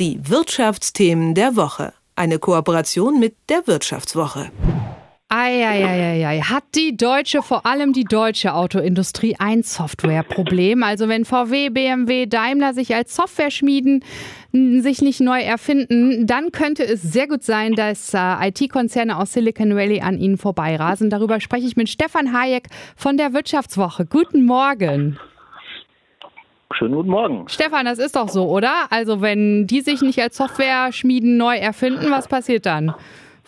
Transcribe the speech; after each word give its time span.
Die 0.00 0.18
Wirtschaftsthemen 0.28 1.34
der 1.34 1.54
Woche. 1.54 1.92
Eine 2.16 2.40
Kooperation 2.40 3.20
mit 3.20 3.36
der 3.48 3.68
Wirtschaftswoche. 3.68 4.50
Eieieiei. 5.28 6.40
Hat 6.40 6.64
die 6.74 6.96
deutsche, 6.96 7.42
vor 7.42 7.64
allem 7.64 7.92
die 7.92 8.02
deutsche 8.02 8.54
Autoindustrie 8.54 9.36
ein 9.38 9.62
Softwareproblem? 9.62 10.82
Also 10.82 11.08
wenn 11.08 11.24
VW, 11.24 11.68
BMW, 11.68 12.26
Daimler 12.26 12.74
sich 12.74 12.92
als 12.92 13.14
Software-Schmieden 13.14 14.04
sich 14.50 15.00
nicht 15.00 15.20
neu 15.20 15.40
erfinden, 15.40 16.26
dann 16.26 16.50
könnte 16.50 16.84
es 16.84 17.00
sehr 17.00 17.28
gut 17.28 17.44
sein, 17.44 17.74
dass 17.74 18.14
äh, 18.14 18.48
IT-Konzerne 18.48 19.16
aus 19.16 19.32
Silicon 19.32 19.76
Valley 19.76 20.00
an 20.00 20.18
ihnen 20.18 20.38
vorbeirasen. 20.38 21.08
Darüber 21.08 21.38
spreche 21.40 21.68
ich 21.68 21.76
mit 21.76 21.88
Stefan 21.88 22.32
Hayek 22.36 22.66
von 22.96 23.16
der 23.16 23.32
Wirtschaftswoche. 23.32 24.06
Guten 24.06 24.44
Morgen. 24.44 25.20
Schönen 26.76 26.94
guten 26.94 27.10
Morgen. 27.10 27.48
Stefan, 27.48 27.84
das 27.84 27.98
ist 27.98 28.16
doch 28.16 28.28
so, 28.28 28.48
oder? 28.48 28.86
Also 28.90 29.22
wenn 29.22 29.66
die 29.66 29.80
sich 29.80 30.02
nicht 30.02 30.20
als 30.20 30.36
Software-Schmieden 30.36 31.36
neu 31.36 31.56
erfinden, 31.56 32.10
was 32.10 32.26
passiert 32.26 32.66
dann? 32.66 32.94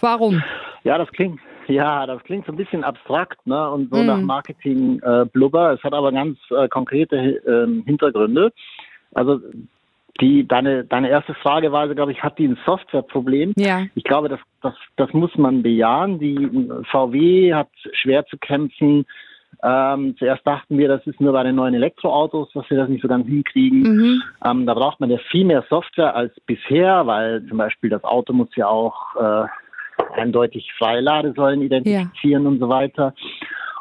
Warum? 0.01 0.43
Ja, 0.85 0.97
das 0.97 1.11
klingt, 1.11 1.41
ja, 1.67 2.07
das 2.07 2.23
klingt 2.23 2.47
so 2.47 2.53
ein 2.53 2.57
bisschen 2.57 2.85
abstrakt 2.85 3.45
ne? 3.45 3.69
und 3.71 3.91
so 3.91 3.97
mm. 3.97 4.07
nach 4.07 4.21
Marketing-Blubber. 4.21 5.71
Äh, 5.71 5.75
es 5.75 5.83
hat 5.83 5.93
aber 5.93 6.13
ganz 6.13 6.39
äh, 6.51 6.69
konkrete 6.69 7.17
äh, 7.17 7.83
Hintergründe. 7.85 8.53
Also 9.13 9.41
die, 10.21 10.47
deine, 10.47 10.85
deine 10.85 11.11
erste 11.11 11.35
Frage 11.35 11.73
war, 11.73 11.81
also, 11.81 11.95
glaube 11.95 12.13
ich, 12.13 12.23
hat 12.23 12.39
die 12.39 12.47
ein 12.47 12.59
Softwareproblem? 12.65 13.55
Ja. 13.57 13.87
Ich 13.95 14.05
glaube, 14.05 14.29
das, 14.29 14.41
das, 14.63 14.75
das 14.97 15.13
muss 15.13 15.37
man 15.37 15.63
bejahen. 15.63 16.19
Die 16.21 16.49
VW 16.91 17.55
hat 17.55 17.71
schwer 17.93 18.25
zu 18.27 18.39
kämpfen. 18.39 19.05
Ähm, 19.69 20.15
zuerst 20.17 20.47
dachten 20.47 20.79
wir, 20.79 20.87
das 20.87 21.05
ist 21.09 21.21
nur 21.21 21.33
bei 21.33 21.43
den 21.43 21.57
neuen 21.57 21.75
Elektroautos, 21.75 22.53
dass 22.53 22.71
wir 22.71 22.77
das 22.77 22.89
nicht 22.89 23.03
so 23.03 23.09
ganz 23.09 23.27
hinkriegen. 23.27 23.81
Mhm. 23.81 24.23
Ähm, 24.45 24.65
da 24.65 24.75
braucht 24.75 25.01
man 25.01 25.11
ja 25.11 25.19
viel 25.31 25.45
mehr 25.45 25.65
Software 25.69 26.15
als 26.15 26.33
bisher, 26.47 27.05
weil 27.07 27.45
zum 27.49 27.59
Beispiel 27.59 27.91
das 27.91 28.05
Auto 28.05 28.33
muss 28.33 28.55
ja 28.55 28.69
auch 28.69 29.17
äh, 29.17 29.47
eindeutig 30.21 30.73
freie 30.79 31.01
Ladesäulen 31.01 31.63
identifizieren 31.63 32.45
ja. 32.45 32.49
und 32.49 32.61
so 32.61 32.69
weiter. 32.69 33.13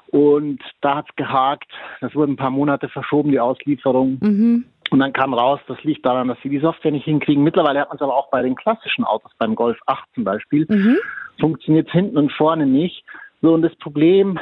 Und 0.07 0.59
da 0.81 0.97
hat 0.97 1.05
es 1.09 1.15
gehakt. 1.17 1.71
Das 2.01 2.15
wurde 2.15 2.31
ein 2.31 2.37
paar 2.37 2.49
Monate 2.49 2.89
verschoben, 2.89 3.29
die 3.29 3.39
Auslieferung. 3.39 4.17
Mhm. 4.21 4.65
Und 4.89 4.99
dann 4.99 5.13
kam 5.13 5.35
raus, 5.35 5.59
das 5.67 5.83
liegt 5.83 6.03
daran, 6.05 6.29
dass 6.29 6.37
sie 6.41 6.49
die 6.49 6.59
Software 6.59 6.91
nicht 6.91 7.05
hinkriegen. 7.05 7.43
Mittlerweile 7.43 7.81
hat 7.81 7.89
man 7.89 7.97
es 7.97 8.01
aber 8.01 8.15
auch 8.15 8.31
bei 8.31 8.41
den 8.41 8.55
klassischen 8.55 9.03
Autos, 9.03 9.31
beim 9.37 9.53
Golf 9.53 9.77
8 9.85 10.03
zum 10.15 10.23
Beispiel, 10.23 10.65
mhm. 10.67 10.97
funktioniert 11.39 11.91
hinten 11.91 12.17
und 12.17 12.31
vorne 12.31 12.65
nicht. 12.65 13.03
So, 13.41 13.53
und 13.53 13.61
das 13.61 13.75
Problem, 13.75 14.39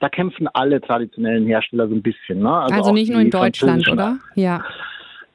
da 0.00 0.08
kämpfen 0.08 0.48
alle 0.48 0.80
traditionellen 0.80 1.46
Hersteller 1.46 1.88
so 1.88 1.94
ein 1.94 2.02
bisschen. 2.02 2.40
Ne? 2.40 2.50
Also, 2.50 2.74
also 2.74 2.92
nicht 2.92 3.12
nur 3.12 3.20
in 3.20 3.30
Deutschland, 3.30 3.88
oder? 3.88 4.18
Ja. 4.34 4.64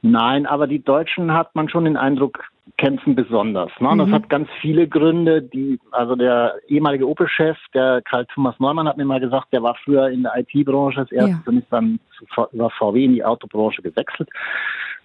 Nein, 0.02 0.46
aber 0.46 0.66
die 0.66 0.82
Deutschen 0.82 1.32
hat 1.32 1.54
man 1.54 1.68
schon 1.68 1.84
den 1.84 1.96
Eindruck, 1.96 2.44
kämpfen 2.78 3.14
besonders. 3.14 3.70
Ne? 3.80 3.94
Mhm. 3.94 3.98
Das 3.98 4.10
hat 4.10 4.28
ganz 4.28 4.48
viele 4.60 4.86
Gründe. 4.86 5.42
Die, 5.42 5.78
also 5.92 6.14
der 6.14 6.56
ehemalige 6.68 7.08
Opel-Chef, 7.08 7.56
der 7.72 8.02
Karl 8.02 8.26
Thomas 8.26 8.54
Neumann, 8.58 8.88
hat 8.88 8.96
mir 8.96 9.04
mal 9.04 9.20
gesagt, 9.20 9.52
der 9.52 9.62
war 9.62 9.76
früher 9.84 10.10
in 10.10 10.24
der 10.24 10.32
IT-Branche 10.36 11.00
als 11.00 11.12
erstes 11.12 11.38
ja. 11.44 11.50
und 11.50 11.58
ist 11.58 11.72
dann 11.72 11.98
über 12.52 12.70
VW 12.70 13.04
in 13.04 13.14
die 13.14 13.24
Autobranche 13.24 13.82
gewechselt. 13.82 14.28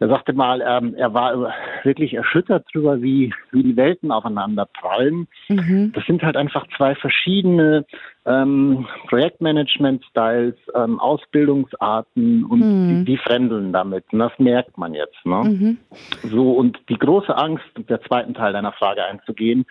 Er 0.02 0.08
sagte 0.08 0.34
mal, 0.34 0.64
ähm, 0.68 0.96
er 0.96 1.14
war 1.14 1.54
wirklich 1.84 2.16
erschüttert 2.16 2.66
darüber, 2.74 3.04
wie, 3.04 3.32
wie 3.52 3.62
die 3.62 3.78
Welten 3.78 4.12
aufeinander 4.12 4.66
prallen. 4.66 5.28
Mhm. 5.48 5.92
Das 5.94 6.04
sind 6.08 6.24
halt 6.24 6.36
einfach 6.36 6.66
zwei 6.76 6.96
verschiedene 6.96 7.86
ähm, 8.26 8.88
Projektmanagement-Styles, 9.10 10.56
ähm, 10.74 11.00
Ausbildungsarten 11.00 12.44
und 12.46 12.60
mhm. 12.62 13.06
die, 13.06 13.12
die 13.12 13.18
fremdeln 13.18 13.74
damit. 13.74 14.06
Und 14.12 14.18
das 14.18 14.32
merkt 14.40 14.76
man 14.76 14.96
jetzt. 14.96 15.24
Ne? 15.24 15.44
Mhm. 15.44 15.78
So, 16.24 16.54
und 16.54 16.80
die 16.90 16.98
große 16.98 17.38
Angst, 17.38 17.64
der 17.88 18.02
zweiten 18.02 18.34
Teil 18.34 18.54
deiner 18.54 18.72
Frage 18.72 19.06
einzugehen, 19.06 19.68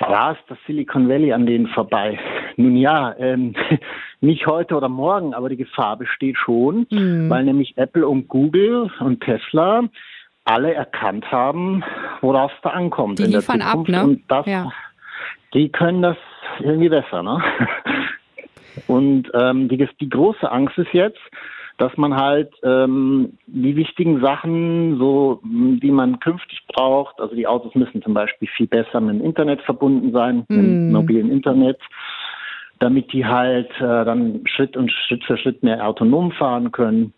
rast 0.00 0.42
das 0.48 0.58
Silicon 0.66 1.08
Valley 1.08 1.32
an 1.32 1.46
denen 1.46 1.66
vorbei? 1.68 2.18
Nun 2.56 2.76
ja, 2.76 3.14
ähm, 3.18 3.54
nicht 4.20 4.46
heute 4.46 4.76
oder 4.76 4.88
morgen, 4.88 5.34
aber 5.34 5.48
die 5.48 5.56
Gefahr 5.56 5.96
besteht 5.96 6.36
schon, 6.36 6.86
mhm. 6.90 7.28
weil 7.28 7.44
nämlich 7.44 7.76
Apple 7.76 8.06
und 8.06 8.28
Google 8.28 8.90
und 9.00 9.20
Tesla 9.20 9.84
alle 10.44 10.74
erkannt 10.74 11.30
haben, 11.32 11.82
worauf 12.20 12.52
es 12.52 12.60
da 12.62 12.70
ankommt. 12.70 13.18
Die 13.18 13.24
liefern 13.24 13.62
ab, 13.62 13.88
ne? 13.88 14.04
Und 14.04 14.22
das, 14.28 14.46
ja. 14.46 14.70
die 15.54 15.70
können 15.70 16.02
das 16.02 16.16
irgendwie 16.60 16.88
besser, 16.90 17.22
ne? 17.22 17.42
Und 18.88 19.30
ähm, 19.34 19.68
die, 19.68 19.88
die 20.00 20.08
große 20.08 20.50
Angst 20.50 20.76
ist 20.78 20.92
jetzt, 20.92 21.20
dass 21.78 21.96
man 21.96 22.14
halt 22.14 22.52
ähm, 22.62 23.36
die 23.46 23.74
wichtigen 23.76 24.20
Sachen, 24.20 24.98
so 24.98 25.40
die 25.42 25.90
man 25.90 26.20
künftig 26.20 26.64
braucht, 26.68 27.20
also 27.20 27.34
die 27.34 27.46
Autos 27.46 27.74
müssen 27.74 28.02
zum 28.02 28.14
Beispiel 28.14 28.48
viel 28.56 28.66
besser 28.66 29.00
mit 29.00 29.16
dem 29.16 29.24
Internet 29.24 29.60
verbunden 29.62 30.12
sein, 30.12 30.44
mm. 30.48 30.54
mit 30.54 30.64
dem 30.64 30.92
mobilen 30.92 31.30
Internet, 31.30 31.80
damit 32.78 33.12
die 33.12 33.26
halt 33.26 33.70
äh, 33.78 34.04
dann 34.04 34.42
Schritt 34.46 34.76
und 34.76 34.90
Schritt 34.92 35.24
für 35.24 35.36
Schritt 35.36 35.62
mehr 35.62 35.84
autonom 35.86 36.30
fahren 36.32 36.70
können. 36.70 37.12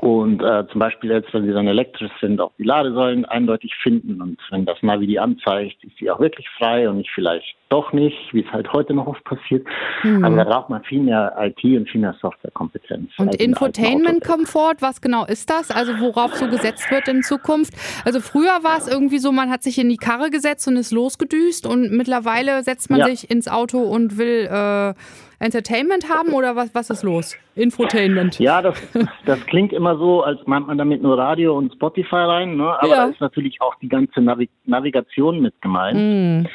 Und 0.00 0.42
äh, 0.42 0.66
zum 0.68 0.78
Beispiel 0.78 1.10
jetzt, 1.10 1.32
wenn 1.34 1.44
sie 1.44 1.52
dann 1.52 1.66
elektrisch 1.66 2.10
sind, 2.22 2.40
auch 2.40 2.52
die 2.56 2.62
Ladesäulen 2.62 3.26
eindeutig 3.26 3.74
finden. 3.82 4.22
Und 4.22 4.40
wenn 4.50 4.64
das 4.64 4.78
Navi 4.80 5.06
die 5.06 5.18
anzeigt, 5.18 5.84
ist 5.84 5.98
sie 5.98 6.10
auch 6.10 6.20
wirklich 6.20 6.48
frei 6.56 6.88
und 6.88 6.96
nicht 6.96 7.10
vielleicht 7.14 7.54
doch 7.68 7.92
nicht, 7.92 8.16
wie 8.32 8.40
es 8.40 8.50
halt 8.50 8.72
heute 8.72 8.94
noch 8.94 9.06
oft 9.06 9.22
passiert. 9.24 9.66
Mhm. 10.02 10.24
Aber 10.24 10.36
da 10.36 10.44
braucht 10.44 10.70
man 10.70 10.82
viel 10.84 11.02
mehr 11.02 11.36
IT 11.38 11.62
und 11.64 11.86
viel 11.86 12.00
mehr 12.00 12.14
Softwarekompetenz. 12.18 13.10
Und 13.18 13.34
Infotainment-Komfort, 13.34 14.76
was 14.80 15.02
genau 15.02 15.26
ist 15.26 15.50
das? 15.50 15.70
Also 15.70 15.92
worauf 16.00 16.34
so 16.34 16.48
gesetzt 16.48 16.90
wird 16.90 17.06
in 17.06 17.22
Zukunft? 17.22 17.74
Also 18.06 18.20
früher 18.20 18.64
war 18.64 18.78
es 18.78 18.88
irgendwie 18.88 19.18
so, 19.18 19.32
man 19.32 19.50
hat 19.50 19.62
sich 19.62 19.78
in 19.78 19.90
die 19.90 19.98
Karre 19.98 20.30
gesetzt 20.30 20.66
und 20.66 20.78
ist 20.78 20.92
losgedüst 20.92 21.66
und 21.66 21.92
mittlerweile 21.92 22.62
setzt 22.62 22.88
man 22.88 23.00
ja. 23.00 23.06
sich 23.06 23.30
ins 23.30 23.48
Auto 23.48 23.80
und 23.82 24.16
will 24.16 24.48
äh, 24.50 24.94
Entertainment 25.40 26.08
haben 26.08 26.34
oder 26.34 26.54
was, 26.54 26.74
was 26.74 26.90
ist 26.90 27.02
los? 27.02 27.36
Infotainment. 27.54 28.38
Ja, 28.38 28.60
das, 28.60 28.78
das 29.24 29.44
klingt 29.46 29.72
immer 29.72 29.96
so, 29.96 30.22
als 30.22 30.38
meint 30.46 30.66
man 30.66 30.78
damit 30.78 31.02
nur 31.02 31.18
Radio 31.18 31.56
und 31.56 31.72
Spotify 31.72 32.16
rein, 32.16 32.56
ne? 32.56 32.78
aber 32.78 32.88
ja. 32.88 32.96
da 32.96 33.04
ist 33.06 33.20
natürlich 33.20 33.60
auch 33.60 33.74
die 33.76 33.88
ganze 33.88 34.20
Navig 34.20 34.50
Navigation 34.66 35.40
mit 35.40 35.60
gemeint. 35.62 35.98
Mm. 35.98 36.46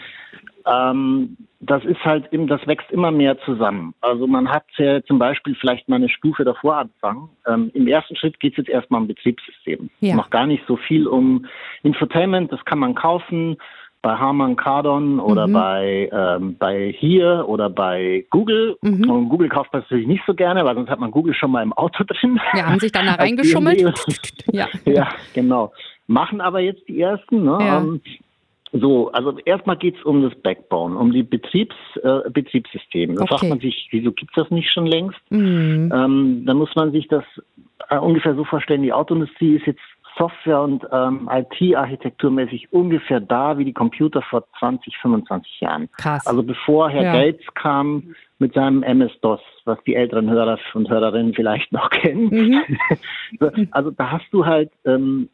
Ähm, 0.68 1.38
das 1.60 1.84
ist 1.84 2.04
halt, 2.04 2.30
das 2.32 2.68
wächst 2.68 2.92
immer 2.92 3.12
mehr 3.12 3.40
zusammen. 3.40 3.96
Also 4.02 4.28
man 4.28 4.50
hat 4.50 4.66
ja 4.78 5.04
zum 5.04 5.18
Beispiel 5.18 5.56
vielleicht 5.56 5.90
mal 5.90 5.96
eine 5.96 6.10
Stufe 6.10 6.44
davor 6.44 6.78
anfangen. 6.78 7.30
Ähm, 7.48 7.72
Im 7.74 7.88
ersten 7.88 8.16
Schritt 8.16 8.40
geht 8.40 8.54
es 8.54 8.58
jetzt 8.58 8.70
erstmal 8.70 9.02
um 9.02 9.08
Betriebssystem. 9.08 9.90
Ja. 10.00 10.16
Noch 10.16 10.30
gar 10.30 10.46
nicht 10.46 10.64
so 10.68 10.78
viel 10.78 11.08
um 11.08 11.46
Infotainment, 11.82 12.52
das 12.52 12.64
kann 12.66 12.80
man 12.80 12.94
kaufen 12.94 13.58
bei 14.06 14.18
Harman 14.18 14.56
Kardon 14.56 15.20
oder 15.20 15.48
mhm. 15.48 15.54
bei, 15.54 16.10
ähm, 16.14 16.56
bei 16.60 16.94
hier 16.96 17.46
oder 17.48 17.72
bei 17.72 18.24
Google. 18.30 18.78
Mhm. 18.84 19.10
Und 19.10 19.30
Google 19.30 19.50
kauft 19.50 19.74
man 19.74 19.82
natürlich 19.82 20.06
nicht 20.06 20.22
so 20.28 20.36
gerne, 20.36 20.64
weil 20.64 20.76
sonst 20.76 20.92
hat 20.92 21.00
man 21.00 21.10
Google 21.10 21.34
schon 21.34 21.50
mal 21.50 21.64
im 21.64 21.74
Auto 21.74 22.04
drin. 22.04 22.40
Ja, 22.54 22.68
haben 22.68 22.80
sich 22.80 22.92
dann 22.92 23.08
da 23.08 23.14
reingeschummelt. 23.16 23.82
ja. 24.52 24.68
ja, 24.86 25.08
genau. 25.34 25.74
Machen 26.06 26.40
aber 26.40 26.60
jetzt 26.60 26.88
die 26.88 27.02
ersten. 27.02 27.46
Ne? 27.46 27.58
Ja. 27.60 27.80
Um, 27.80 27.96
ähm, 27.96 28.02
so, 28.80 29.12
also 29.12 29.40
erstmal 29.40 29.78
geht 29.78 29.98
es 29.98 30.04
um 30.04 30.22
das 30.22 30.36
Backbone, 30.36 30.96
um 30.96 31.12
die 31.12 31.24
Betriebs, 31.24 31.76
äh, 32.04 32.30
Betriebssysteme. 32.30 33.16
Da 33.16 33.22
okay. 33.24 33.30
fragt 33.30 33.50
man 33.50 33.60
sich, 33.60 33.88
wieso 33.90 34.12
gibt 34.12 34.38
es 34.38 34.44
das 34.44 34.52
nicht 34.52 34.72
schon 34.72 34.86
längst? 34.86 35.20
Mhm. 35.32 35.92
Ähm, 35.92 36.44
dann 36.46 36.58
muss 36.58 36.76
man 36.76 36.92
sich 36.92 37.08
das 37.08 37.24
äh, 37.90 37.98
ungefähr 37.98 38.36
so 38.36 38.44
vorstellen, 38.44 38.84
die 38.84 38.94
Autoindustrie 38.94 39.56
ist 39.56 39.66
jetzt 39.66 39.82
Software- 40.18 40.62
und 40.62 40.86
ähm, 40.92 41.30
IT-architekturmäßig 41.32 42.72
ungefähr 42.72 43.20
da 43.20 43.58
wie 43.58 43.66
die 43.66 43.74
Computer 43.74 44.22
vor 44.22 44.46
20, 44.60 44.98
25 44.98 45.62
Jahren. 45.62 45.90
Krass. 45.98 46.26
Also 46.26 46.44
bevor 46.44 46.90
Herr 46.90 47.04
ja. 47.04 47.14
Gates 47.14 47.46
kam 47.54 48.16
mit 48.40 48.54
seinem 48.54 48.84
MS-DOS, 48.84 49.42
was 49.66 49.78
die 49.86 49.96
älteren 49.96 50.30
Hörer 50.30 50.58
und 50.74 50.90
Hörerinnen 50.90 51.34
vielleicht 51.34 51.72
noch 51.72 51.90
kennen. 51.90 52.30
Mhm. 52.30 52.62
also 53.72 53.92
da 53.92 54.12
hast 54.12 54.28
du 54.32 54.46
halt 54.46 54.72
ähm, 54.86 55.30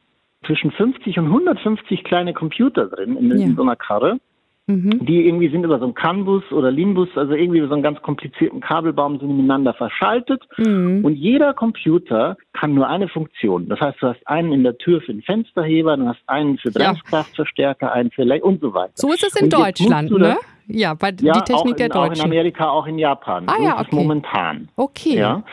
zwischen 0.45 0.71
50 0.71 1.19
und 1.19 1.25
150 1.25 2.03
kleine 2.03 2.33
Computer 2.33 2.87
drin 2.87 3.17
in, 3.17 3.29
ja. 3.29 3.45
in 3.45 3.55
so 3.55 3.61
einer 3.61 3.75
Karre 3.75 4.19
mhm. 4.67 5.05
die 5.05 5.25
irgendwie 5.27 5.49
sind 5.49 5.63
über 5.63 5.79
so 5.79 5.85
einen 5.85 5.93
CAN-Bus 5.93 6.51
oder 6.51 6.71
LIN-Bus, 6.71 7.09
also 7.15 7.33
irgendwie 7.33 7.59
über 7.59 7.67
so 7.67 7.73
einen 7.73 7.83
ganz 7.83 8.01
komplizierten 8.01 8.61
Kabelbaum 8.61 9.19
sind 9.19 9.35
miteinander 9.35 9.73
verschaltet. 9.73 10.43
Mhm. 10.57 11.03
Und 11.03 11.15
jeder 11.15 11.53
Computer 11.53 12.37
kann 12.53 12.73
nur 12.73 12.87
eine 12.87 13.07
Funktion. 13.07 13.67
Das 13.69 13.79
heißt, 13.79 14.01
du 14.01 14.07
hast 14.07 14.27
einen 14.27 14.51
in 14.51 14.63
der 14.63 14.77
Tür 14.77 15.01
für 15.01 15.13
den 15.13 15.21
Fensterheber, 15.21 15.97
du 15.97 16.07
hast 16.07 16.21
einen 16.27 16.57
für 16.57 16.71
Bremskraftverstärker, 16.71 17.87
ja. 17.87 17.91
einen 17.91 18.11
für 18.11 18.23
Le 18.23 18.41
und 18.41 18.61
so 18.61 18.73
weiter. 18.73 18.93
So 18.95 19.11
ist 19.11 19.23
es 19.23 19.35
in 19.35 19.49
Deutschland, 19.49 20.11
ne? 20.11 20.37
Ja, 20.67 20.93
bei 20.93 21.13
ja, 21.19 21.33
die 21.33 21.41
Technik 21.41 21.71
in, 21.71 21.77
der 21.77 21.89
Deutschen. 21.89 22.21
Auch 22.21 22.25
in 22.25 22.31
Amerika, 22.31 22.69
auch 22.69 22.87
in 22.87 22.97
Japan. 22.97 23.45
Ah, 23.47 23.55
so 23.57 23.63
ja, 23.63 23.79
okay. 23.79 23.95
momentan. 23.95 24.69
Okay. 24.75 25.17
Ja 25.17 25.43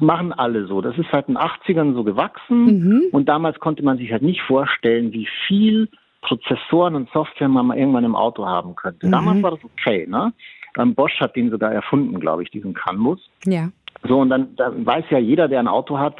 machen 0.00 0.32
alle 0.32 0.66
so. 0.66 0.80
Das 0.80 0.96
ist 0.98 1.08
seit 1.12 1.28
den 1.28 1.36
80ern 1.36 1.94
so 1.94 2.04
gewachsen 2.04 2.64
mhm. 2.64 3.02
und 3.12 3.28
damals 3.28 3.60
konnte 3.60 3.82
man 3.82 3.98
sich 3.98 4.10
halt 4.10 4.22
nicht 4.22 4.40
vorstellen, 4.42 5.12
wie 5.12 5.28
viel 5.46 5.88
Prozessoren 6.22 6.94
und 6.94 7.10
Software 7.10 7.48
man 7.48 7.66
mal 7.66 7.78
irgendwann 7.78 8.04
im 8.04 8.16
Auto 8.16 8.46
haben 8.46 8.74
könnte. 8.76 9.06
Mhm. 9.06 9.12
Damals 9.12 9.42
war 9.42 9.50
das 9.52 9.64
okay, 9.64 10.06
ne? 10.08 10.32
Ähm, 10.78 10.94
Bosch 10.94 11.18
hat 11.20 11.34
den 11.34 11.50
sogar 11.50 11.72
erfunden, 11.72 12.20
glaube 12.20 12.42
ich, 12.42 12.50
diesen 12.50 12.74
CAN-Bus. 12.74 13.18
Ja. 13.44 13.70
So, 14.04 14.20
und 14.20 14.30
dann, 14.30 14.54
dann 14.56 14.86
weiß 14.86 15.04
ja 15.10 15.18
jeder, 15.18 15.48
der 15.48 15.58
ein 15.60 15.68
Auto 15.68 15.98
hat, 15.98 16.16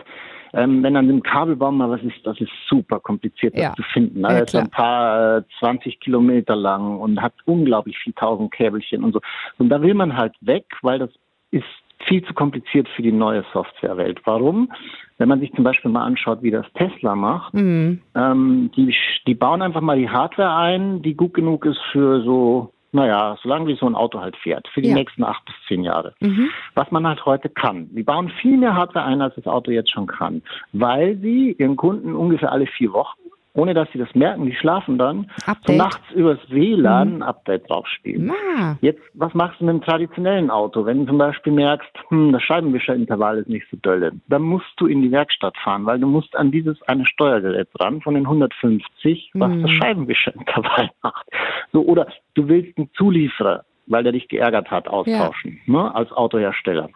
ähm, 0.53 0.83
wenn 0.83 0.97
an 0.97 1.07
dem 1.07 1.23
Kabelbaum 1.23 1.77
mal 1.77 1.91
was 1.91 2.03
ist, 2.03 2.25
das 2.25 2.41
ist 2.41 2.51
super 2.69 2.99
kompliziert 2.99 3.55
das 3.55 3.63
Ja. 3.63 3.75
zu 3.75 3.83
finden. 3.85 4.23
Ja, 4.23 4.29
Also 4.29 4.43
ist 4.43 4.55
ein 4.57 4.71
paar 4.71 5.39
äh, 5.39 5.43
20 5.61 6.01
Kilometer 6.01 6.57
lang 6.57 6.99
und 6.99 7.23
hat 7.23 7.35
unglaublich 7.45 7.97
viel 7.99 8.13
tausend 8.15 8.51
Käbelchen 8.53 9.05
und 9.05 9.13
so. 9.13 9.21
Und 9.59 9.69
da 9.69 9.81
will 9.81 9.95
man 9.95 10.17
halt 10.17 10.35
weg, 10.41 10.65
weil 10.83 10.99
das 10.99 11.11
ist 11.53 11.65
viel 12.05 12.25
zu 12.25 12.35
kompliziert 12.35 12.89
für 12.91 13.03
die 13.03 13.13
neue 13.13 13.45
Softwarewelt. 13.53 14.21
Warum? 14.25 14.73
Wenn 15.19 15.29
man 15.29 15.41
sich 15.41 15.53
zum 15.53 15.65
Beispiel 15.65 15.91
mal 15.91 16.05
anschaut, 16.05 16.43
wie 16.43 16.51
das 16.51 16.67
Tesla 16.75 17.15
macht, 17.15 17.53
Mhm. 17.55 18.01
ähm, 18.15 18.71
die, 18.77 18.95
die 19.27 19.35
bauen 19.35 19.63
einfach 19.63 19.81
mal 19.83 19.99
die 19.99 20.09
Hardware 20.09 20.55
ein, 20.57 21.03
die 21.03 21.15
gut 21.15 21.35
genug 21.35 21.67
ist 21.67 21.81
für 21.93 22.23
so, 22.23 22.73
naja, 22.93 23.37
solange 23.43 23.67
wie 23.69 23.77
so 23.77 23.87
ein 23.87 23.95
Auto 23.95 24.21
halt 24.21 24.37
fährt, 24.37 24.67
für 24.69 24.81
die 24.81 24.89
Ja. 24.89 24.95
nächsten 24.95 25.23
acht 25.25 25.45
bis 25.45 25.55
zehn 25.69 25.85
Jahre. 25.85 26.15
Mhm. 26.21 26.49
Was 26.75 26.91
man 26.91 27.07
halt 27.07 27.25
heute 27.27 27.49
kann. 27.49 27.89
Die 27.95 28.03
bauen 28.03 28.31
viel 28.41 28.57
mehr 28.57 28.75
Hardware 28.75 29.05
ein, 29.05 29.21
als 29.21 29.35
das 29.35 29.47
Auto 29.47 29.71
jetzt 29.71 29.91
schon 29.93 30.07
kann, 30.07 30.43
weil 30.73 31.17
sie 31.19 31.53
ihren 31.59 31.77
Kunden 31.77 32.15
ungefähr 32.17 32.51
alle 32.51 32.67
vier 32.67 32.93
Wochen, 32.93 33.20
ohne 33.53 33.75
dass 33.75 33.91
sie 33.93 33.99
das 33.99 34.15
merken, 34.15 34.47
die 34.47 34.55
schlafen 34.55 34.97
dann, 34.99 35.31
so 35.45 35.53
Update. 35.53 35.77
nachts 35.77 36.11
übers 36.15 36.39
WLAN 36.49 37.17
ein 37.17 37.23
Update 37.23 37.69
draufspielen. 37.69 38.31
Ah, 38.31 38.77
Jetzt, 38.81 39.01
was 39.15 39.35
machst 39.35 39.61
du 39.61 39.65
mit 39.65 39.71
einem 39.75 39.83
traditionellen 39.83 40.51
Auto? 40.51 40.87
Wenn 40.87 41.01
du 41.01 41.07
zum 41.07 41.19
Beispiel 41.19 41.53
merkst, 41.53 41.91
hm, 42.09 42.33
das 42.33 42.43
Scheibenwischerintervall 42.43 43.39
ist 43.39 43.49
nicht 43.49 43.67
so 43.71 43.77
dolle, 43.83 44.13
dann 44.29 44.43
musst 44.43 44.71
du 44.77 44.87
in 44.87 45.03
die 45.03 45.11
Werkstatt 45.11 45.57
fahren, 45.59 45.85
weil 45.87 45.99
du 45.99 46.07
musst 46.07 46.35
an 46.37 46.51
dieses 46.51 46.81
eine 46.89 47.05
Steuergerät 47.07 47.69
dran 47.75 48.01
von 48.01 48.15
den 48.15 48.27
150, 48.27 49.31
was 49.35 49.51
Mhm. 49.51 49.63
das 49.63 49.71
Scheibenwischerintervall 49.73 50.91
macht. 51.03 51.27
So, 51.73 51.83
oder 51.83 52.07
du 52.35 52.49
willst 52.49 52.77
einen 52.79 52.91
Zulieferer, 52.95 53.65
weil 53.87 54.03
der 54.05 54.13
dich 54.13 54.29
geärgert 54.29 54.71
hat, 54.71 54.87
austauschen, 54.89 55.61
ne, 55.67 55.93
als 55.95 56.13
Autohersteller. 56.13 56.89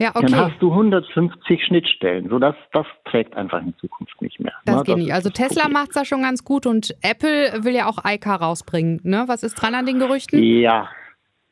Ja, 0.00 0.12
Dann 0.14 0.24
okay. 0.24 0.34
hast 0.34 0.62
du 0.62 0.70
150 0.70 1.64
Schnittstellen. 1.64 2.28
So, 2.30 2.38
das, 2.38 2.54
das 2.72 2.86
trägt 3.04 3.36
einfach 3.36 3.60
in 3.60 3.76
Zukunft 3.76 4.20
nicht 4.22 4.40
mehr. 4.40 4.54
Das 4.64 4.76
ne? 4.76 4.82
geht 4.84 4.96
nicht. 4.96 5.08
ist 5.08 5.14
Also 5.14 5.28
das 5.28 5.38
Tesla 5.38 5.62
Problem. 5.64 5.72
macht's 5.74 5.94
da 5.94 6.04
schon 6.04 6.22
ganz 6.22 6.42
gut 6.42 6.66
und 6.66 6.94
Apple 7.02 7.64
will 7.64 7.74
ja 7.74 7.86
auch 7.86 7.98
iCar 8.04 8.40
rausbringen. 8.40 9.00
Ne? 9.02 9.24
Was 9.26 9.42
ist 9.42 9.54
dran 9.54 9.74
an 9.74 9.84
den 9.84 9.98
Gerüchten? 9.98 10.42
Ja, 10.42 10.88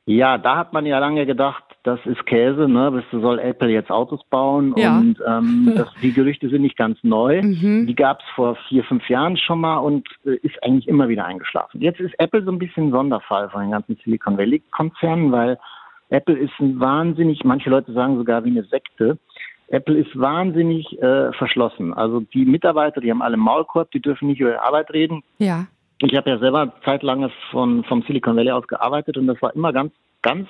ja, 0.08 0.38
da 0.38 0.56
hat 0.56 0.72
man 0.72 0.86
ja 0.86 0.98
lange 1.00 1.26
gedacht, 1.26 1.62
das 1.82 2.00
ist 2.06 2.24
Käse, 2.24 2.66
ne? 2.66 2.90
Bis 2.90 3.04
soll 3.10 3.38
Apple 3.38 3.68
jetzt 3.68 3.90
Autos 3.90 4.24
bauen 4.30 4.72
Ja. 4.78 4.96
und 4.96 5.18
ähm, 5.26 5.70
das, 5.76 5.92
die 6.00 6.14
Gerüchte 6.14 6.48
sind 6.48 6.62
nicht 6.62 6.78
ganz 6.78 6.96
neu. 7.02 7.42
Mhm. 7.42 7.86
Die 7.86 7.94
gab 7.94 8.20
es 8.20 8.24
vor 8.34 8.56
vier, 8.70 8.84
fünf 8.84 9.06
Jahren 9.10 9.36
schon 9.36 9.60
mal 9.60 9.76
und 9.76 10.08
äh, 10.24 10.36
ist 10.36 10.62
eigentlich 10.62 10.88
immer 10.88 11.10
wieder 11.10 11.26
eingeschlafen. 11.26 11.82
Jetzt 11.82 12.00
ist 12.00 12.14
Apple 12.18 12.42
so 12.42 12.50
ein 12.50 12.58
bisschen 12.58 12.88
ein 12.88 12.92
Sonderfall 12.92 13.50
von 13.50 13.60
den 13.60 13.72
ganzen 13.72 13.98
Silicon 14.02 14.38
Valley 14.38 14.62
Konzernen, 14.70 15.30
weil 15.30 15.58
Apple 16.10 16.38
ist 16.38 16.52
ein 16.58 16.80
wahnsinnig, 16.80 17.44
manche 17.44 17.70
Leute 17.70 17.92
sagen 17.92 18.16
sogar 18.16 18.44
wie 18.44 18.50
eine 18.50 18.64
Sekte. 18.64 19.18
Apple 19.68 19.98
ist 19.98 20.18
wahnsinnig 20.18 21.00
äh, 21.02 21.32
verschlossen. 21.32 21.92
Also 21.92 22.20
die 22.20 22.46
Mitarbeiter, 22.46 23.00
die 23.00 23.10
haben 23.10 23.22
alle 23.22 23.36
Maulkorb, 23.36 23.90
die 23.90 24.00
dürfen 24.00 24.28
nicht 24.28 24.40
über 24.40 24.50
ihre 24.50 24.62
Arbeit 24.62 24.90
reden. 24.92 25.22
Ja. 25.38 25.66
Ich 26.00 26.16
habe 26.16 26.30
ja 26.30 26.38
selber 26.38 26.72
zeitlang 26.84 27.30
von, 27.50 27.84
vom 27.84 28.02
Silicon 28.02 28.36
Valley 28.36 28.52
aus 28.52 28.66
gearbeitet 28.66 29.18
und 29.18 29.26
das 29.26 29.40
war 29.42 29.54
immer 29.54 29.72
ganz, 29.72 29.92
ganz 30.22 30.48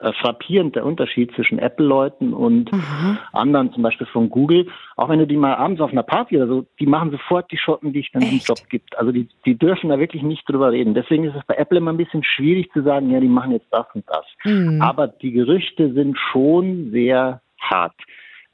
äh, 0.00 0.12
frappierend 0.14 0.76
der 0.76 0.86
Unterschied 0.86 1.32
zwischen 1.34 1.58
Apple-Leuten 1.58 2.32
und 2.32 2.72
Mhm. 2.72 3.18
anderen, 3.32 3.72
zum 3.72 3.82
Beispiel 3.82 4.06
von 4.06 4.30
Google. 4.30 4.66
Auch 4.96 5.08
wenn 5.08 5.18
du 5.18 5.26
die 5.26 5.36
mal 5.36 5.54
abends 5.54 5.80
auf 5.80 5.92
einer 5.92 6.02
Party 6.02 6.36
oder 6.36 6.46
so, 6.46 6.66
die 6.78 6.86
machen 6.86 7.10
sofort 7.10 7.50
die 7.52 7.58
Schotten, 7.58 7.92
die 7.92 8.00
es 8.00 8.06
dann 8.12 8.24
im? 8.24 8.38
Job 8.38 8.60
gibt. 8.70 8.96
Also 8.98 9.12
die, 9.12 9.28
die 9.44 9.58
dürfen 9.58 9.90
da 9.90 9.98
wirklich 9.98 10.22
nicht 10.22 10.48
drüber 10.48 10.72
reden. 10.72 10.94
Deswegen 10.94 11.24
ist 11.24 11.36
es 11.36 11.44
bei 11.46 11.54
Apple 11.54 11.78
immer 11.78 11.92
ein 11.92 11.96
bisschen 11.98 12.24
schwierig 12.24 12.72
zu 12.72 12.82
sagen, 12.82 13.10
ja, 13.10 13.20
die 13.20 13.28
machen 13.28 13.52
jetzt 13.52 13.68
das 13.70 13.86
und 13.94 14.04
das. 14.08 14.24
Mhm. 14.44 14.80
Aber 14.80 15.06
die 15.06 15.32
Gerüchte 15.32 15.92
sind 15.92 16.18
schon 16.32 16.90
sehr 16.92 17.42
hart. 17.60 17.94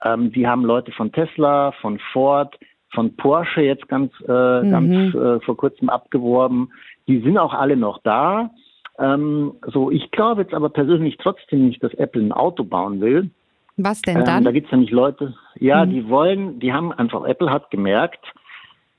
Ähm, 0.05 0.33
die 0.33 0.47
haben 0.47 0.65
Leute 0.65 0.93
von 0.93 1.13
Tesla, 1.13 1.73
von 1.81 1.99
Ford, 2.13 2.59
von 2.91 3.15
Porsche 3.17 3.63
jetzt 3.63 3.89
ganz, 3.89 4.13
äh, 4.27 4.63
Mhm. 4.63 4.71
ganz 4.71 5.15
äh, 5.15 5.41
vor 5.45 5.57
kurzem 5.57 5.89
abgeworben. 5.91 6.71
Die 7.09 7.21
sind 7.21 7.39
auch 7.39 7.55
alle 7.55 7.77
noch 7.77 7.99
da. 8.03 8.51
Ähm, 8.99 9.53
so, 9.67 9.91
ich 9.91 10.11
glaube 10.11 10.43
jetzt 10.43 10.55
aber 10.55 10.69
persönlich 10.71 11.17
trotzdem 11.19 11.67
nicht, 11.69 11.83
dass 11.83 11.93
Apple 11.95 12.23
ein 12.23 12.33
Auto 12.33 12.65
bauen 12.65 13.01
will. 13.01 13.31
Was 13.77 14.01
denn 14.03 14.19
Ähm, 14.19 14.25
dann? 14.25 14.45
da 14.45 14.53
gibt 14.53 14.67
es 14.67 14.73
nämlich 14.73 14.91
Leute, 14.91 15.35
ja, 15.57 15.85
Mhm. 15.85 15.91
die 15.91 16.09
wollen, 16.09 16.61
die 16.61 16.73
haben 16.73 16.93
einfach, 16.93 17.25
Apple 17.25 17.51
hat 17.51 17.71
gemerkt, 17.71 18.25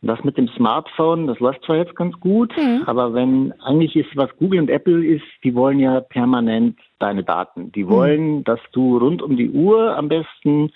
das 0.04 0.24
mit 0.24 0.38
dem 0.38 0.48
Smartphone, 0.50 1.26
das 1.26 1.40
läuft 1.40 1.64
zwar 1.64 1.78
jetzt 1.78 1.96
ganz 1.96 2.20
gut, 2.20 2.56
Mhm. 2.56 2.84
aber 2.86 3.14
wenn 3.16 3.52
eigentlich 3.62 3.96
ist, 3.96 4.16
was 4.16 4.30
Google 4.38 4.60
und 4.60 4.70
Apple 4.70 5.04
ist, 5.04 5.26
die 5.44 5.56
wollen 5.56 5.80
ja 5.80 6.02
permanent 6.02 6.78
deine 7.00 7.24
Daten. 7.24 7.72
Die 7.72 7.88
wollen, 7.88 8.44
dass 8.44 8.60
du 8.74 8.98
rund 8.98 9.24
um 9.24 9.36
die 9.36 9.50
Uhr 9.50 9.96
am 9.98 10.08
besten 10.08 10.72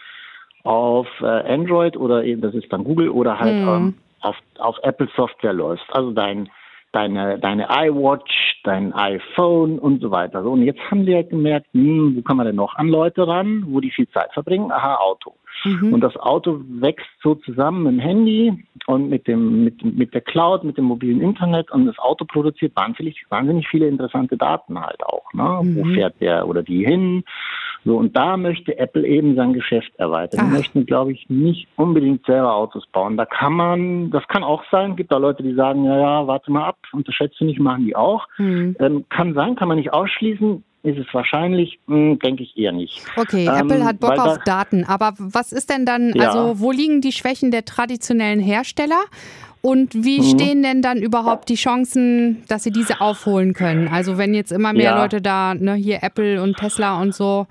auf 0.63 1.07
äh, 1.21 1.25
Android 1.25 1.95
oder 1.97 2.23
eben, 2.23 2.41
das 2.41 2.55
ist 2.55 2.71
dann 2.73 2.83
Google 2.83 3.09
oder 3.09 3.39
halt 3.39 3.57
Mhm. 3.57 3.67
ähm, 3.67 3.93
auf, 4.21 4.35
auf 4.57 4.77
Apple 4.83 5.09
Software 5.15 5.53
läufst. 5.53 5.85
Also 5.93 6.11
dein, 6.11 6.49
deine, 6.91 7.39
deine 7.39 7.67
iWatch, 7.69 8.50
dein 8.63 8.93
iPhone 8.93 9.79
und 9.79 10.01
so 10.01 10.11
weiter. 10.11 10.43
So, 10.43 10.51
und 10.51 10.63
jetzt 10.63 10.79
haben 10.89 11.05
die 11.05 11.15
halt 11.15 11.29
gemerkt, 11.29 11.67
hm, 11.73 12.15
wo 12.15 12.21
kann 12.21 12.37
man 12.37 12.45
denn 12.45 12.55
noch 12.55 12.75
an 12.75 12.87
Leute 12.87 13.27
ran, 13.27 13.63
wo 13.67 13.79
die 13.79 13.91
viel 13.91 14.07
Zeit 14.09 14.31
verbringen? 14.33 14.71
Aha, 14.71 14.95
Auto. 14.95 15.35
Mhm. 15.63 15.93
Und 15.93 16.01
das 16.01 16.15
Auto 16.17 16.61
wächst 16.67 17.09
so 17.21 17.35
zusammen 17.35 17.83
mit 17.83 17.93
dem 17.93 17.99
Handy 17.99 18.65
und 18.87 19.09
mit 19.09 19.27
dem 19.27 19.63
mit, 19.63 19.83
mit 19.83 20.13
der 20.13 20.21
Cloud, 20.21 20.63
mit 20.63 20.77
dem 20.77 20.85
mobilen 20.85 21.21
Internet 21.21 21.71
und 21.71 21.85
das 21.85 21.99
Auto 21.99 22.25
produziert 22.25 22.75
wahnsinnig, 22.75 23.25
wahnsinnig 23.29 23.67
viele 23.67 23.87
interessante 23.87 24.37
Daten 24.37 24.79
halt 24.79 25.03
auch. 25.03 25.31
Ne? 25.33 25.43
Wo 25.43 25.85
Mhm. 25.85 25.93
fährt 25.93 26.19
der 26.19 26.47
oder 26.47 26.63
die 26.63 26.85
hin? 26.85 27.23
So, 27.83 27.97
und 27.97 28.15
da 28.15 28.37
möchte 28.37 28.77
Apple 28.77 29.07
eben 29.07 29.35
sein 29.35 29.53
Geschäft 29.53 29.91
erweitern. 29.97 30.39
Ah. 30.41 30.43
Die 30.45 30.57
möchten, 30.57 30.85
glaube 30.85 31.13
ich, 31.13 31.25
nicht 31.29 31.67
unbedingt 31.77 32.25
selber 32.25 32.53
Autos 32.53 32.85
bauen. 32.91 33.17
Da 33.17 33.25
kann 33.25 33.53
man, 33.53 34.11
das 34.11 34.27
kann 34.27 34.43
auch 34.43 34.63
sein, 34.71 34.95
gibt 34.95 35.11
da 35.11 35.17
Leute, 35.17 35.41
die 35.41 35.55
sagen, 35.55 35.83
ja, 35.85 35.97
ja, 35.97 36.27
warte 36.27 36.51
mal 36.51 36.65
ab, 36.65 36.77
unterschätze 36.93 37.43
nicht, 37.43 37.59
machen 37.59 37.85
die 37.85 37.95
auch. 37.95 38.27
Mhm. 38.37 38.75
Ähm, 38.79 39.05
kann 39.09 39.33
sein, 39.33 39.55
kann 39.55 39.67
man 39.67 39.77
nicht 39.77 39.93
ausschließen. 39.93 40.63
Ist 40.83 40.97
es 40.97 41.05
wahrscheinlich? 41.13 41.79
Hm, 41.87 42.17
Denke 42.19 42.41
ich 42.41 42.57
eher 42.57 42.71
nicht. 42.71 43.03
Okay, 43.15 43.45
Ähm, 43.47 43.67
Apple 43.69 43.85
hat 43.85 43.99
Bock 43.99 44.17
auf 44.17 44.37
da- 44.39 44.43
Daten. 44.63 44.83
Aber 44.85 45.13
was 45.19 45.51
ist 45.51 45.69
denn 45.69 45.85
dann, 45.85 46.11
Ja. 46.15 46.29
also 46.31 46.59
wo 46.59 46.71
liegen 46.71 47.01
die 47.01 47.11
Schwächen 47.11 47.51
der 47.51 47.65
traditionellen 47.65 48.39
Hersteller? 48.39 49.03
Und 49.61 49.93
wie 49.93 50.19
Mhm. 50.19 50.23
stehen 50.23 50.63
denn 50.63 50.81
dann 50.81 50.97
überhaupt 50.97 51.47
die 51.49 51.55
Chancen, 51.55 52.43
dass 52.47 52.63
sie 52.63 52.71
diese 52.71 52.99
aufholen 52.99 53.53
können? 53.53 53.87
Also 53.87 54.17
wenn 54.17 54.33
jetzt 54.33 54.51
immer 54.51 54.73
mehr 54.73 54.91
Ja. 54.91 55.01
Leute 55.01 55.21
da, 55.21 55.53
ne, 55.53 55.75
hier 55.75 55.99
Apple 56.01 56.41
und 56.41 56.57
Tesla 56.57 56.99
und 56.99 57.13
so. 57.13 57.45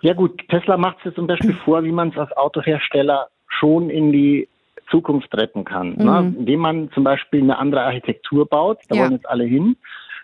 Ja 0.00 0.14
gut, 0.14 0.40
Tesla 0.48 0.76
macht 0.76 0.98
es 1.00 1.04
jetzt 1.06 1.14
zum 1.16 1.26
Beispiel 1.26 1.54
vor, 1.64 1.84
wie 1.84 1.92
man 1.92 2.08
es 2.08 2.16
als 2.18 2.32
Autohersteller 2.36 3.28
schon 3.46 3.90
in 3.90 4.10
die 4.12 4.48
Zukunft 4.90 5.32
retten 5.36 5.64
kann. 5.64 5.94
Ne? 5.96 6.34
Indem 6.38 6.60
man 6.60 6.90
zum 6.92 7.04
Beispiel 7.04 7.40
eine 7.42 7.58
andere 7.58 7.82
Architektur 7.82 8.46
baut, 8.46 8.78
da 8.88 8.96
Ja. 8.96 9.02
wollen 9.02 9.12
jetzt 9.12 9.28
alle 9.28 9.44
hin. 9.44 9.76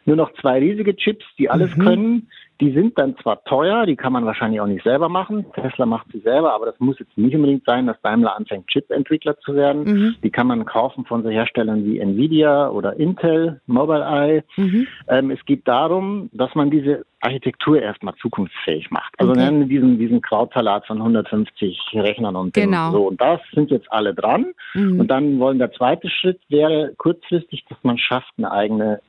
Nur 0.05 0.17
noch 0.17 0.33
zwei 0.41 0.59
riesige 0.59 0.97
Chips, 0.97 1.25
die 1.39 1.49
alles 1.51 1.75
Mhm. 1.77 1.81
können. 1.83 2.31
Die 2.61 2.73
sind 2.73 2.99
dann 2.99 3.17
zwar 3.19 3.45
teuer, 3.45 3.87
die 3.87 3.95
kann 3.95 4.13
man 4.13 4.25
wahrscheinlich 4.27 4.61
auch 4.61 4.67
nicht 4.67 4.83
selber 4.83 5.09
machen. 5.09 5.47
Tesla 5.55 5.87
macht 5.87 6.07
sie 6.13 6.19
selber, 6.21 6.53
aber 6.55 6.67
das 6.67 6.81
muss 6.81 6.99
jetzt 6.99 7.17
nicht 7.17 7.35
unbedingt 7.37 7.65
sein, 7.65 7.87
dass 7.87 8.01
Daimler 8.03 8.37
anfängt, 8.37 8.67
Chip-Entwickler 8.67 9.39
zu 9.39 9.55
werden. 9.55 9.85
Mhm. 9.85 10.17
Die 10.25 10.31
kann 10.31 10.49
man 10.49 10.65
kaufen 10.65 11.05
von 11.05 11.23
so 11.23 11.29
Herstellern 11.31 11.85
wie 11.85 12.01
Nvidia 12.01 12.69
oder 12.71 12.97
Intel, 12.99 13.61
Mobileye. 13.67 14.43
Mhm. 14.57 14.87
Ähm, 15.09 15.31
es 15.31 15.45
geht 15.45 15.69
darum, 15.69 16.31
dass 16.33 16.53
man 16.57 16.71
diese 16.71 17.05
Architektur 17.21 17.81
erstmal 17.81 18.15
zukunftsfähig 18.17 18.91
macht. 18.91 19.13
Also 19.19 19.33
Okay. 19.33 19.41
nennen 19.45 19.61
wir 19.61 19.67
diesen, 19.69 19.99
diesen 19.99 20.21
Krautsalat 20.21 20.87
von 20.87 20.99
150 20.99 21.79
Rechnern 21.95 22.35
und 22.37 22.55
Genau. 22.55 22.91
so. 22.93 23.09
Und 23.09 23.21
das 23.21 23.41
sind 23.53 23.71
jetzt 23.71 23.91
alle 23.93 24.15
dran. 24.15 24.47
Mhm. 24.75 25.01
Und 25.01 25.09
dann 25.09 25.39
wollen 25.39 25.59
der 25.59 25.73
zweite 25.73 26.09
Schritt 26.09 26.41
wäre 26.49 26.93
kurzfristig, 26.97 27.65
dass 27.69 27.79
man 27.83 27.99
schafft, 27.99 28.33
eine 28.37 28.51
eigene 28.51 29.01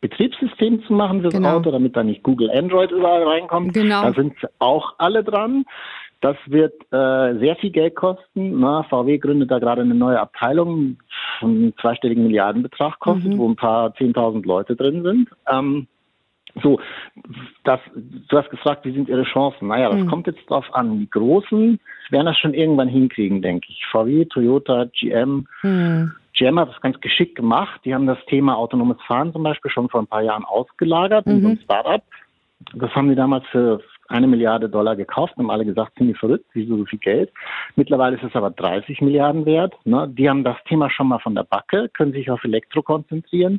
Betriebssystem 0.00 0.82
zu 0.84 0.92
machen 0.92 1.20
fürs 1.22 1.34
Genau. 1.34 1.56
Auto, 1.56 1.70
damit 1.70 1.96
da 1.96 2.02
nicht 2.02 2.22
Google 2.22 2.50
Android 2.50 2.90
überall 2.90 3.22
reinkommt. 3.22 3.74
Genau. 3.74 4.02
Da 4.02 4.12
sind 4.12 4.34
auch 4.58 4.94
alle 4.98 5.24
dran. 5.24 5.64
Das 6.20 6.36
wird 6.46 6.74
äh, 6.92 7.38
sehr 7.38 7.56
viel 7.60 7.70
Geld 7.70 7.94
kosten. 7.94 8.58
Na, 8.60 8.82
VW 8.84 9.18
gründet 9.18 9.50
da 9.50 9.58
gerade 9.58 9.82
eine 9.82 9.94
neue 9.94 10.18
Abteilung 10.18 10.96
von 11.38 11.50
einem 11.50 11.72
zweistelligen 11.80 12.24
Milliardenbetrag 12.24 12.98
kostet, 13.00 13.34
Mhm. 13.34 13.38
wo 13.38 13.48
ein 13.48 13.56
paar 13.56 13.94
10.000 13.94 14.46
Leute 14.46 14.76
drin 14.76 15.02
sind. 15.02 15.28
Ähm, 15.50 15.86
so, 16.62 16.80
das, 17.64 17.80
du 17.94 18.38
hast 18.38 18.48
gefragt, 18.48 18.86
wie 18.86 18.92
sind 18.92 19.10
ihre 19.10 19.24
Chancen? 19.24 19.68
Naja, 19.68 19.90
das 19.90 20.00
Mhm. 20.00 20.06
kommt 20.08 20.26
jetzt 20.26 20.48
drauf 20.48 20.64
an. 20.72 21.00
Die 21.00 21.10
Großen 21.10 21.78
werden 22.08 22.26
das 22.26 22.38
schon 22.38 22.54
irgendwann 22.54 22.88
hinkriegen, 22.88 23.42
denke 23.42 23.66
ich. 23.68 23.84
VW, 23.92 24.24
Toyota, 24.24 24.86
GM, 24.98 25.46
Mhm. 25.62 26.12
GM 26.36 26.58
hat 26.60 26.68
das 26.68 26.80
ganz 26.80 27.00
geschickt 27.00 27.34
gemacht. 27.34 27.80
Die 27.84 27.94
haben 27.94 28.06
das 28.06 28.18
Thema 28.26 28.56
autonomes 28.56 29.00
Fahren 29.06 29.32
zum 29.32 29.42
Beispiel 29.42 29.70
schon 29.70 29.88
vor 29.88 30.00
ein 30.00 30.06
paar 30.06 30.22
Jahren 30.22 30.44
ausgelagert 30.44 31.26
in 31.26 31.40
so 31.40 31.48
einem 31.48 31.56
Mhm. 31.56 31.62
Startup. 31.62 32.02
Das 32.74 32.94
haben 32.94 33.08
die 33.08 33.14
damals 33.14 33.46
für 33.48 33.80
eine 34.08 34.26
Milliarde 34.26 34.68
Dollar 34.68 34.96
gekauft 34.96 35.34
und 35.36 35.44
haben 35.44 35.50
alle 35.50 35.64
gesagt, 35.64 35.98
sind 35.98 36.08
die 36.08 36.14
verrückt, 36.14 36.46
wieso 36.52 36.76
so 36.76 36.84
viel 36.84 36.98
Geld? 36.98 37.32
Mittlerweile 37.74 38.16
ist 38.16 38.22
es 38.22 38.34
aber 38.34 38.50
30 38.50 39.00
Milliarden 39.00 39.44
wert. 39.46 39.74
Ne? 39.84 40.08
Die 40.08 40.28
haben 40.28 40.44
das 40.44 40.56
Thema 40.68 40.90
schon 40.90 41.08
mal 41.08 41.18
von 41.18 41.34
der 41.34 41.44
Backe, 41.44 41.88
können 41.88 42.12
sich 42.12 42.30
auf 42.30 42.44
Elektro 42.44 42.82
konzentrieren. 42.82 43.58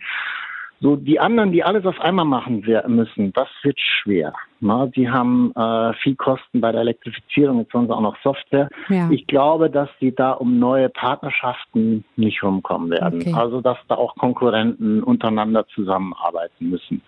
So, 0.79 0.96
die 0.96 1.19
anderen, 1.19 1.51
die 1.51 1.63
alles 1.63 1.86
auf 1.86 2.00
einmal 2.00 2.25
machen 2.25 2.63
müssen, 2.88 3.34
das 3.34 3.48
wird 3.63 3.79
schwer. 3.79 4.34
Na, 4.60 4.86
die 4.86 5.10
haben 5.10 5.51
äh, 5.55 5.93
viel 6.03 6.15
Kosten 6.15 6.62
bei 6.62 6.72
der 6.72 6.81
Elektrifizierung, 6.81 7.60
jetzt 7.60 7.74
wollen 7.74 7.88
sie 7.88 7.96
auch 7.96 8.01
noch 8.01 8.17
Software. 8.22 8.69
Ja. 8.89 9.10
Ich 9.10 9.25
glaube, 9.25 9.72
dass 9.72 9.89
die 10.00 10.13
da 10.13 10.34
um 10.34 10.60
neue 10.60 10.89
Partnerschaften 10.89 12.05
nicht 12.15 12.43
rumkommen 12.43 12.91
werden. 12.91 13.22
Okay. 13.22 13.34
Also, 13.36 13.62
dass 13.62 13.77
da 13.88 13.96
auch 13.96 14.15
Konkurrenten 14.15 15.01
untereinander 15.01 15.65
zusammenarbeiten 15.67 16.69
müssen. 16.69 17.01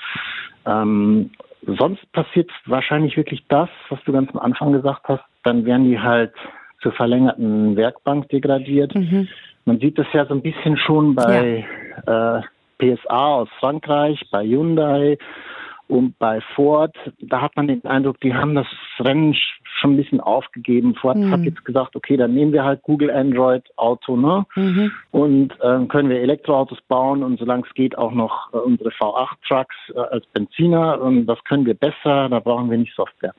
Ähm, 0.65 1.29
sonst 1.65 2.11
passiert 2.11 2.49
wahrscheinlich 2.65 3.17
wirklich 3.17 3.43
das, 3.49 3.69
was 3.89 3.99
du 4.05 4.11
ganz 4.11 4.31
am 4.31 4.39
Anfang 4.39 4.71
gesagt 4.71 5.07
hast. 5.07 5.23
Dann 5.43 5.65
werden 5.65 5.85
die 5.85 5.99
halt 5.99 6.33
zur 6.81 6.91
verlängerten 6.93 7.75
Werkbank 7.75 8.29
degradiert. 8.29 8.95
Mhm. 8.95 9.27
Man 9.65 9.79
sieht 9.79 9.99
das 9.99 10.07
ja 10.13 10.25
so 10.25 10.33
ein 10.33 10.41
bisschen 10.41 10.77
schon 10.77 11.13
bei 11.13 11.65
ja. 12.07 12.37
äh, 12.37 12.41
PSA 12.79 13.35
aus 13.35 13.49
Frankreich, 13.59 14.25
bei 14.31 14.45
Hyundai 14.45 15.17
und 15.87 16.17
bei 16.17 16.41
Ford. 16.55 16.95
Da 17.19 17.41
hat 17.41 17.55
man 17.55 17.67
den 17.67 17.85
Eindruck, 17.85 18.19
die 18.21 18.33
haben 18.33 18.55
das 18.55 18.67
Rennen 18.99 19.35
schon 19.79 19.93
ein 19.93 19.97
bisschen 19.97 20.19
aufgegeben. 20.19 20.95
Ford 20.95 21.17
mhm. 21.17 21.31
hat 21.31 21.41
jetzt 21.41 21.63
gesagt, 21.65 21.95
okay, 21.95 22.17
dann 22.17 22.33
nehmen 22.33 22.53
wir 22.53 22.63
halt 22.63 22.81
Google 22.83 23.11
Android 23.11 23.63
Auto, 23.77 24.15
ne? 24.15 24.45
Mhm. 24.55 24.91
Und 25.11 25.53
ähm, 25.63 25.87
können 25.87 26.09
wir 26.09 26.19
Elektroautos 26.19 26.79
bauen 26.87 27.23
und 27.23 27.39
solange 27.39 27.63
es 27.67 27.73
geht 27.73 27.97
auch 27.97 28.11
noch 28.11 28.53
äh, 28.53 28.57
unsere 28.57 28.89
V8 28.89 29.27
Trucks 29.47 29.75
äh, 29.95 29.99
als 29.99 30.25
Benziner 30.27 31.01
und 31.01 31.25
das 31.25 31.39
können 31.45 31.65
wir 31.65 31.73
besser, 31.73 32.29
da 32.29 32.39
brauchen 32.39 32.69
wir 32.69 32.77
nicht 32.77 32.93
Software. 32.95 33.33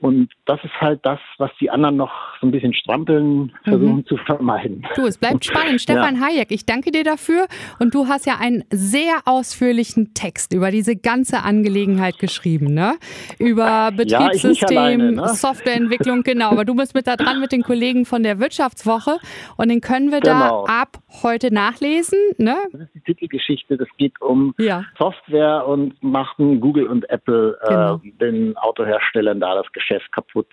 Und 0.00 0.28
das 0.44 0.62
ist 0.62 0.80
halt 0.80 1.00
das, 1.04 1.18
was 1.38 1.50
die 1.60 1.70
anderen 1.70 1.96
noch 1.96 2.12
so 2.40 2.46
ein 2.46 2.50
bisschen 2.50 2.74
strampeln, 2.74 3.52
versuchen 3.64 3.96
mhm. 3.96 4.06
zu 4.06 4.16
vermeiden. 4.18 4.86
Du, 4.94 5.06
es 5.06 5.18
bleibt 5.18 5.44
spannend. 5.44 5.80
Stefan 5.80 6.16
ja. 6.16 6.26
Hayek, 6.26 6.50
ich 6.50 6.66
danke 6.66 6.90
dir 6.90 7.04
dafür 7.04 7.46
und 7.78 7.94
du 7.94 8.06
hast 8.06 8.26
ja 8.26 8.34
einen 8.38 8.64
sehr 8.70 9.20
ausführlichen 9.24 10.14
Text 10.14 10.52
über 10.52 10.70
diese 10.70 10.96
ganze 10.96 11.42
Angelegenheit 11.42 12.18
geschrieben, 12.18 12.74
ne? 12.74 12.96
Über 13.38 13.90
Betriebssystem, 13.92 14.68
ja, 14.70 14.82
alleine, 14.82 15.12
ne? 15.12 15.28
Software 15.28 15.76
Entwicklung, 15.86 16.22
genau. 16.22 16.50
Aber 16.50 16.64
du 16.64 16.74
bist 16.74 16.94
mit 16.94 17.06
da 17.06 17.16
dran 17.16 17.40
mit 17.40 17.52
den 17.52 17.62
Kollegen 17.62 18.04
von 18.04 18.22
der 18.22 18.38
Wirtschaftswoche 18.38 19.18
und 19.56 19.68
den 19.68 19.80
können 19.80 20.10
wir 20.10 20.20
genau. 20.20 20.64
da 20.66 20.82
ab 20.82 20.98
heute 21.22 21.52
nachlesen. 21.52 22.18
Ne? 22.38 22.56
Das 22.72 22.82
ist 22.82 22.94
die 22.94 23.00
Titelgeschichte. 23.00 23.76
Das 23.76 23.88
geht 23.96 24.20
um 24.20 24.54
ja. 24.58 24.84
Software 24.98 25.66
und 25.66 26.02
machten 26.02 26.60
Google 26.60 26.86
und 26.86 27.08
Apple 27.10 27.58
äh, 27.62 27.68
genau. 27.68 28.00
den 28.20 28.56
Autoherstellern 28.56 29.40
da 29.40 29.54
das 29.54 29.70
Geschäft 29.72 30.10
kaputt. 30.12 30.48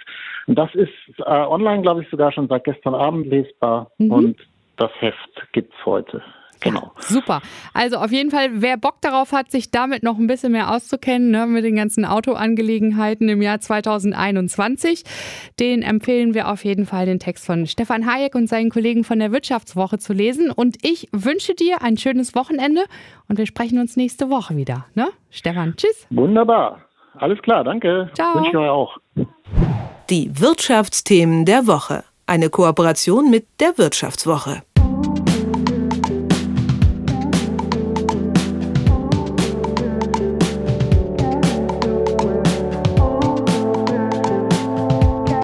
Und 0.47 0.57
das 0.57 0.73
ist 0.75 0.91
äh, 1.19 1.23
online, 1.23 1.81
glaube 1.81 2.03
ich, 2.03 2.09
sogar 2.09 2.31
schon 2.31 2.47
seit 2.47 2.63
gestern 2.63 2.95
Abend 2.95 3.27
lesbar 3.27 3.91
mhm. 3.97 4.11
und 4.11 4.37
das 4.77 4.91
Heft 4.99 5.47
gibt 5.51 5.73
es 5.73 5.85
heute. 5.85 6.21
Genau. 6.63 6.91
Super. 6.99 7.41
Also 7.73 7.97
auf 7.97 8.11
jeden 8.11 8.31
Fall, 8.31 8.49
wer 8.61 8.77
Bock 8.77 9.01
darauf 9.01 9.33
hat, 9.33 9.51
sich 9.51 9.69
damit 9.69 10.01
noch 10.01 10.17
ein 10.17 10.27
bisschen 10.27 10.53
mehr 10.53 10.71
auszukennen, 10.71 11.29
ne, 11.29 11.45
mit 11.45 11.65
den 11.65 11.75
ganzen 11.75 12.05
Autoangelegenheiten 12.05 13.27
im 13.27 13.41
Jahr 13.41 13.59
2021, 13.59 15.03
den 15.59 15.81
empfehlen 15.81 16.33
wir 16.33 16.47
auf 16.49 16.63
jeden 16.63 16.85
Fall, 16.85 17.05
den 17.05 17.19
Text 17.19 17.45
von 17.45 17.67
Stefan 17.67 18.05
Hayek 18.05 18.33
und 18.33 18.47
seinen 18.47 18.69
Kollegen 18.69 19.03
von 19.03 19.19
der 19.19 19.31
Wirtschaftswoche 19.31 19.99
zu 19.99 20.13
lesen. 20.13 20.51
Und 20.51 20.77
ich 20.81 21.09
wünsche 21.11 21.53
dir 21.53 21.81
ein 21.81 21.97
schönes 21.97 22.33
Wochenende 22.33 22.85
und 23.27 23.37
wir 23.37 23.45
sprechen 23.45 23.79
uns 23.79 23.97
nächste 23.97 24.29
Woche 24.29 24.55
wieder. 24.55 24.85
Ne? 24.95 25.09
Stefan, 25.29 25.75
tschüss. 25.75 26.07
Wunderbar. 26.11 26.79
Alles 27.15 27.41
klar, 27.41 27.63
danke. 27.63 28.09
Ciao. 28.13 28.35
Wünsche 28.35 28.49
ich 28.49 28.57
euch 28.57 28.69
auch. 28.69 28.97
Die 30.09 30.39
Wirtschaftsthemen 30.39 31.45
der 31.45 31.67
Woche. 31.67 32.03
Eine 32.25 32.49
Kooperation 32.49 33.29
mit 33.29 33.45
der 33.59 33.77
Wirtschaftswoche. 33.77 34.63